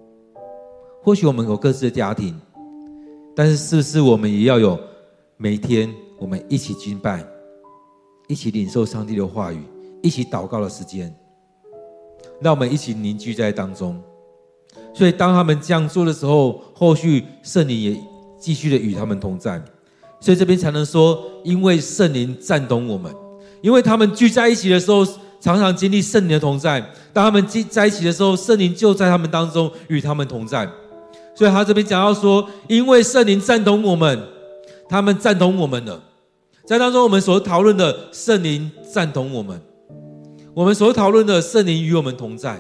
[1.03, 2.41] 或许我们有各自的家庭，
[3.35, 4.79] 但是是不是我们也要有
[5.37, 7.27] 每天我们一起敬拜，
[8.29, 9.61] 一起领受上帝的话语，
[10.01, 11.13] 一起祷告的时间？
[12.41, 14.01] 让我们一起凝聚在当中。
[14.97, 17.95] 所以，当他们这样做的时候，后续圣灵也
[18.41, 19.63] 继续的与他们同在。
[20.19, 23.15] 所以这边才能说，因为圣灵赞同我们，
[23.61, 25.05] 因为他们聚在一起的时候，
[25.39, 26.81] 常常经历圣灵的同在。
[27.13, 30.67] 当他们聚在一起的时候，圣灵就在他们当中与他们同在。
[31.35, 34.19] 所以他这边讲到说，因为圣灵赞同我们，
[34.89, 36.03] 他们赞同我们了。
[36.65, 39.61] 在当中，我们所讨论的圣灵赞同我们，
[40.55, 42.59] 我们所讨论的圣灵与我们同在。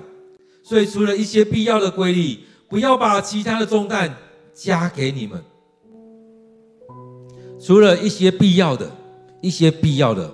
[0.69, 4.13] 所以，除了一些必要的规律，不要把其他的重担
[4.53, 5.41] 加给你们。
[7.61, 8.91] 除了一些必要的、
[9.41, 10.29] 一些必要的，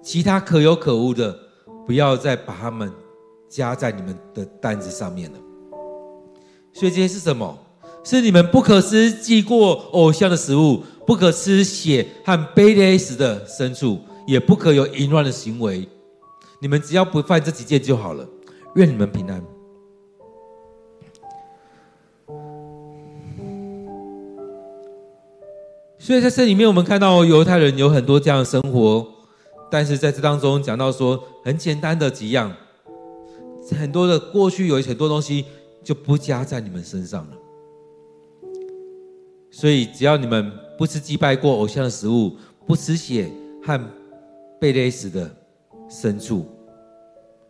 [0.00, 1.36] 其他可有可无的，
[1.84, 2.88] 不要再把它们
[3.48, 5.38] 加在你们的担子上面了。
[6.72, 7.58] 所以这些是什么？
[8.04, 15.88] 是你们不可吃祭过偶像的食物，不可吃血和被勒死的牲畜，也不可有淫乱的行为。
[16.60, 18.24] 你们只要不犯这几件就好了。
[18.74, 19.42] 愿你们平安。
[25.98, 29.06] 所以在这里面，我们看到犹太人有很多这样的生活，
[29.70, 32.54] 但是在这当中讲到说很简单的几样，
[33.70, 35.46] 很多的过去有很多东西
[35.82, 37.36] 就不加在你们身上了。
[39.50, 43.30] 所以只要你们不吃祭拜过偶像的食物，不吃血
[43.62, 43.80] 和
[44.60, 45.30] 被勒死的
[45.88, 46.44] 牲畜，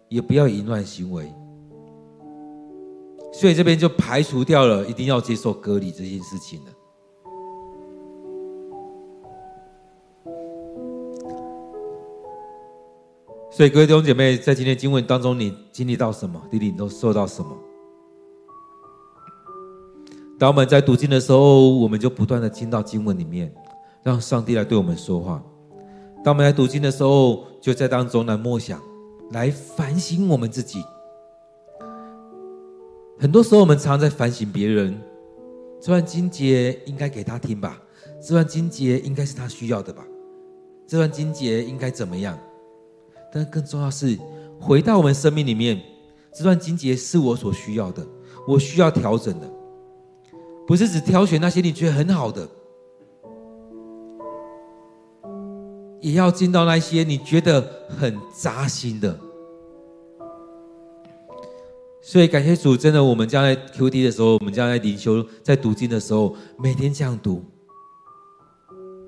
[0.08, 1.32] 也不要淫乱行为。
[3.32, 6.72] 所以这边就排除掉了一定要接受隔离这件事情了。
[13.50, 16.42] 所以各位弟兄姐妹，在今天经文当中，你经历到什么？
[16.50, 17.56] 弟弟你都受到什么？
[20.36, 23.54] 当我们在读经的时候，我们就不断的进到经文里面，
[24.02, 25.40] 让上帝来对我们说话。
[26.24, 28.80] 当我们来读经的时候，就在当中来默想，
[29.30, 30.84] 来反省我们自己。
[33.18, 35.00] 很多时候，我们常在反省别人，
[35.80, 37.80] 这段经节应该给他听吧？
[38.20, 40.04] 这段经节应该是他需要的吧？
[40.86, 42.38] 这段经节应该怎么样？
[43.32, 44.18] 但更重要是，
[44.60, 45.80] 回到我们生命里面，
[46.32, 48.06] 这段经节是我所需要的，
[48.46, 49.50] 我需要调整的，
[50.66, 52.48] 不是只挑选那些你觉得很好的，
[56.04, 59.18] 也要进到那些你觉得很扎心的。
[62.02, 67.42] 所以感谢主，真的，我们将来 QT 的时候，我们将来灵修，在读经的时候，每天这样读，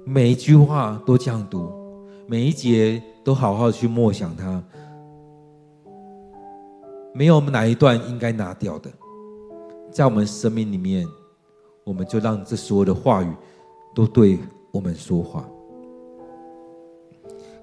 [0.06, 1.70] 每一句话都这样读，
[2.26, 3.02] 每一节。
[3.26, 4.62] 都好好去默想它，
[7.12, 8.88] 没有我们哪一段应该拿掉的，
[9.90, 11.04] 在我们生命里面，
[11.82, 13.36] 我们就让这所有的话语
[13.96, 14.38] 都对
[14.70, 15.44] 我们说话。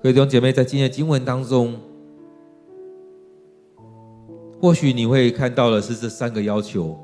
[0.03, 1.79] 各位弟兄姐妹，在今天的经文当中，
[4.59, 6.99] 或许你会看到的是这三个要求：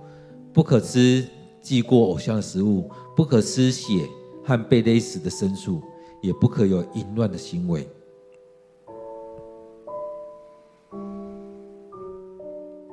[0.51, 1.25] 不可吃
[1.61, 4.05] 祭过偶像的食物，不可吃血
[4.43, 5.81] 和被勒死的牲畜，
[6.21, 7.87] 也不可有淫乱的行为。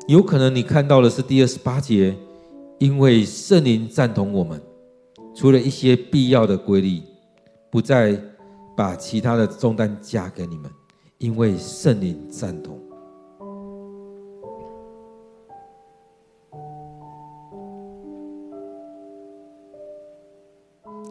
[0.07, 2.17] 有可能你看到的是第二十八节，
[2.79, 4.63] 因为圣灵赞同我们，
[5.35, 7.03] 除了一些必要的规律，
[7.73, 8.17] 不再
[8.77, 10.71] 把其他的重担加给你们，
[11.19, 12.79] 因为圣灵赞同。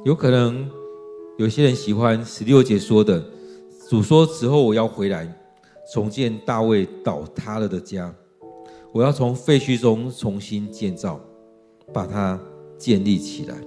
[0.04, 0.70] 有可能
[1.40, 3.26] 有些人喜欢十六节说的，
[3.90, 5.28] 主说：“此后我要回来，
[5.92, 8.14] 重建大卫倒塌了的家。”
[8.94, 11.20] 我要从废墟中重新建造，
[11.92, 12.40] 把它
[12.78, 13.58] 建立起来。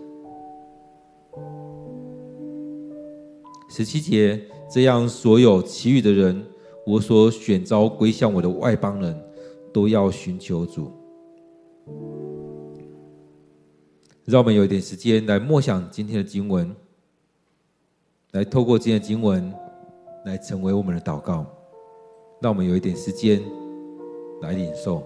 [3.68, 4.40] 十七节，
[4.70, 6.44] 这样所有其余的人，
[6.86, 9.16] 我所选召归向我的外邦人，
[9.72, 10.90] 都要寻求主。
[14.24, 16.74] 让我们有一点时间来默想今天的经文，
[18.32, 19.52] 来透过今天的经文，
[20.24, 21.46] 来成为我们的祷告。
[22.40, 23.42] 让我们有一点时间
[24.42, 25.02] 来领受。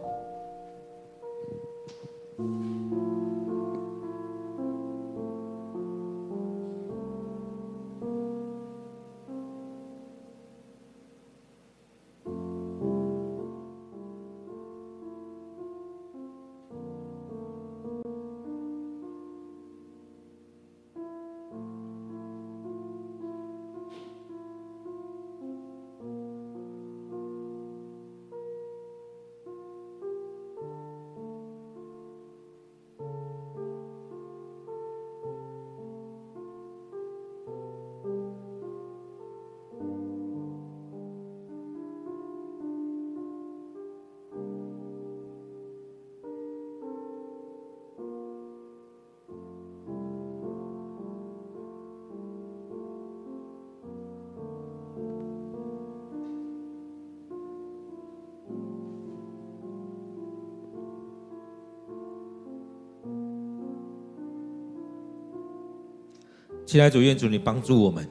[66.72, 68.08] 亲爱的主，愿主你帮助我们，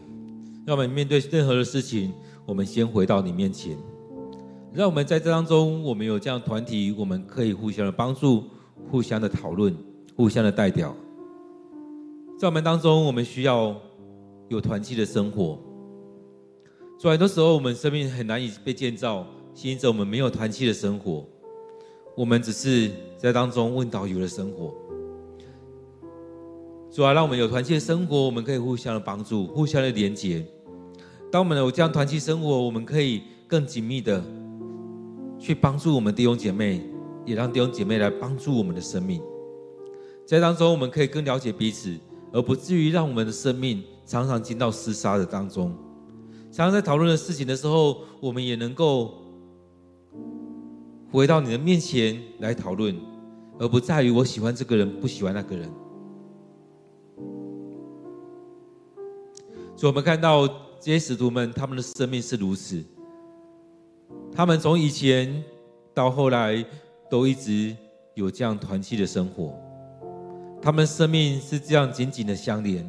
[0.67, 2.13] 让我们面对任何的事情，
[2.45, 3.75] 我们先回到你面前。
[4.71, 8.43] 让我们在这当中，我们有这样团体，我们可以互相的帮助，
[8.91, 9.75] 互相的讨论，
[10.15, 10.95] 互相的代表。
[12.39, 13.75] 在我们当中，我们需要
[14.47, 15.57] 有团契的生活。
[16.99, 19.25] 所以很多时候，我们生命很难以被建造，
[19.63, 21.25] 因着我们没有团契的生活，
[22.15, 24.71] 我们只是在当中问道有的生活。
[26.91, 30.45] 主啊，让我们有团契的生活，我们可以互相的帮助，互相的连结。
[31.31, 34.21] 当我们有这样团契生活，我们可以更紧密的
[35.39, 36.81] 去帮助我们弟兄姐妹，
[37.25, 39.21] 也让弟兄姐妹来帮助我们的生命。
[40.25, 41.97] 在当中，我们可以更了解彼此，
[42.33, 45.73] 而不至于让我们的生命常常进到厮杀的当中。
[46.51, 49.13] 常常在讨论的事情的时候，我们也能够
[51.09, 52.93] 回到你的面前来讨论，
[53.57, 55.71] 而不在于我喜欢这个人，不喜欢那个人。
[59.81, 62.85] 所以，我们看到这些使徒们，他们的生命是如此。
[64.31, 65.43] 他们从以前
[65.91, 66.63] 到后来，
[67.09, 67.75] 都一直
[68.13, 69.59] 有这样团契的生活。
[70.61, 72.87] 他们生命是这样紧紧的相连。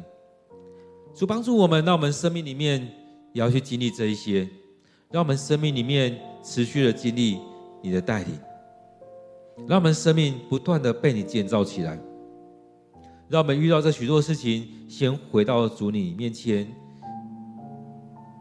[1.15, 2.79] 主帮助我们，让我们生命里面
[3.33, 4.47] 也要去经历这一些，
[5.09, 7.39] 让我们生命里面持续的经历。
[7.81, 8.39] 你的带领，
[9.67, 11.99] 让我们生命不断的被你建造起来。
[13.29, 16.71] 让我们遇到这许多事情，先回到主你面前，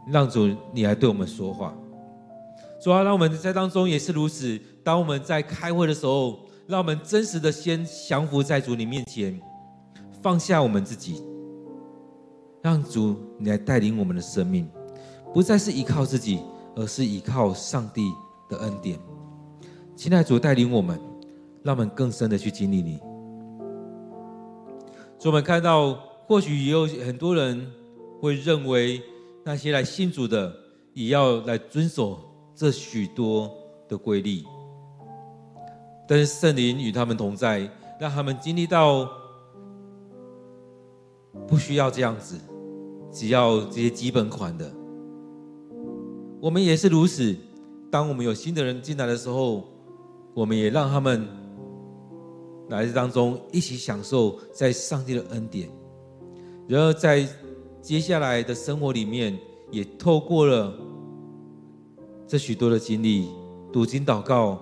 [0.06, 1.74] 让主你来对我们说话。
[2.82, 4.58] 主啊，让我们在当中也是如此。
[4.82, 9.40] 当我们在开会的时候，让我们真实的先降服在主你面前，
[10.20, 11.22] 放下我们自己，
[12.60, 14.68] 让主你来带领我们的生命，
[15.32, 16.40] 不再是依靠自己，
[16.74, 18.10] 而是依靠上帝
[18.48, 18.98] 的恩典。
[19.94, 20.98] 亲爱主带领我们，
[21.62, 22.98] 让我们更深的去经历你。
[25.18, 25.92] 所以我们看到，
[26.26, 27.70] 或许也有很多人
[28.20, 29.00] 会认为，
[29.44, 30.54] 那些来信主的
[30.94, 32.20] 也要来遵守
[32.54, 33.50] 这许多
[33.88, 34.42] 的规律。
[36.08, 37.68] 但是圣灵与他们同在，
[38.00, 39.08] 让他们经历到
[41.46, 42.38] 不需要这样子，
[43.10, 44.70] 只要这些基本款的。
[46.40, 47.36] 我们也是如此，
[47.90, 49.68] 当我们有新的人进来的时候。
[50.34, 51.28] 我们也让他们
[52.70, 55.68] 来这当中一起享受在上帝的恩典，
[56.66, 57.28] 然后在
[57.82, 59.36] 接下来的生活里面，
[59.72, 60.72] 也透过了
[62.28, 63.28] 这许多的经历、
[63.72, 64.60] 读经、祷告，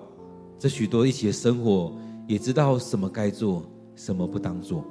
[0.57, 1.93] 这许多一起的生活，
[2.27, 3.61] 也知道什么该做，
[3.95, 4.83] 什么不当做。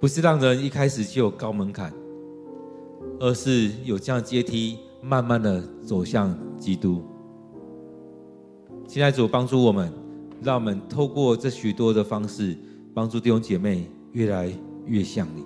[0.00, 1.92] 不是让人一开始就有高门槛，
[3.20, 7.02] 而是有这样阶梯，慢慢的走向基督。
[8.86, 9.92] 现在主帮助我们，
[10.40, 12.56] 让我们透过这许多的方式，
[12.94, 14.50] 帮助弟兄姐妹越来
[14.88, 15.44] 越像你。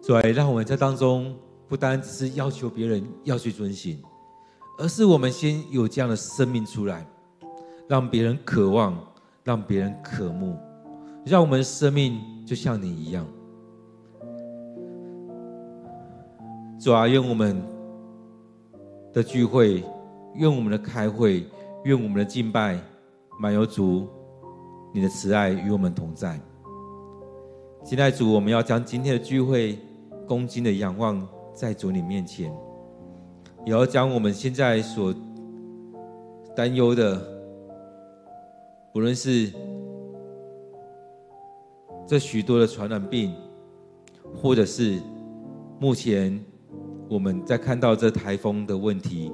[0.00, 1.36] 所以，让我们在当中
[1.68, 4.02] 不单只是要求别人要去遵行，
[4.78, 7.06] 而是我们先有这样的生命出来，
[7.88, 8.98] 让别人渴望，
[9.44, 10.56] 让别人渴慕，
[11.24, 13.26] 让我们的生命就像你一样。
[16.80, 17.62] 主啊，愿我们
[19.12, 19.84] 的聚会。
[20.34, 21.44] 愿我们的开会，
[21.84, 22.80] 愿我们的敬拜，
[23.38, 24.08] 满有主
[24.92, 26.40] 你的慈爱与我们同在。
[27.84, 29.78] 现在主，我们要将今天的聚会
[30.26, 32.54] 恭敬的仰望在主你面前，
[33.66, 35.12] 也要将我们现在所
[36.54, 37.20] 担忧的，
[38.92, 39.52] 不论是
[42.06, 43.34] 这许多的传染病，
[44.34, 45.00] 或者是
[45.80, 46.38] 目前
[47.08, 49.32] 我们在看到这台风的问题。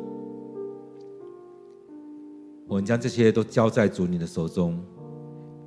[2.67, 4.79] 我们将这些都交在主你的手中，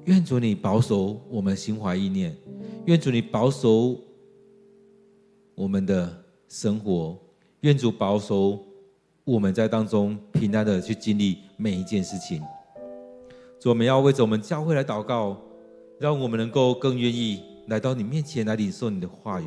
[0.06, 2.36] 愿主你保守我们心怀意念，
[2.86, 3.95] 愿主你保守
[5.56, 7.18] 我们的生活，
[7.62, 8.60] 愿主保守
[9.24, 12.41] 我们在当中平安的去经历每一件事情。
[13.60, 15.38] 主，我们要为着我们教会来祷告，
[15.99, 19.45] 让我们能够更愿意来到你面前来领受你的话语，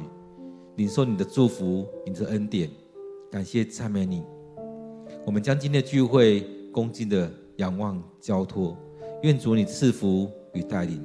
[0.77, 2.71] 领受你的祝福，你的恩典。
[3.31, 4.23] 感谢赞美你，
[5.27, 6.41] 我们将今天的聚会
[6.73, 7.31] 恭敬的。
[7.59, 8.77] 仰望交托，
[9.23, 11.05] 愿主你赐福与带领。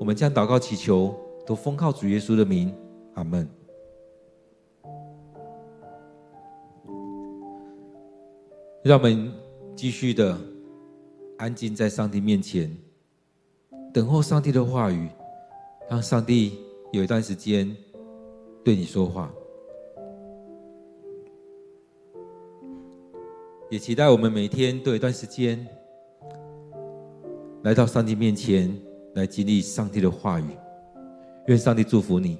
[0.00, 1.14] 我们将祷告祈求，
[1.46, 2.74] 都奉靠主耶稣的名，
[3.14, 3.48] 阿门。
[8.82, 9.32] 让我们
[9.74, 10.38] 继续的
[11.38, 12.70] 安静在上帝面前，
[13.92, 15.08] 等候上帝的话语，
[15.88, 16.58] 让上帝
[16.92, 17.74] 有一段时间
[18.62, 19.32] 对你说话。
[23.68, 25.66] 也期待我们每天都有一段时间
[27.66, 28.72] 来到上帝面前，
[29.14, 30.44] 来经历上帝的话语。
[31.48, 32.38] 愿上帝祝福你。